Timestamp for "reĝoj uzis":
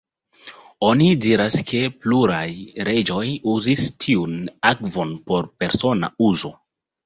2.91-3.87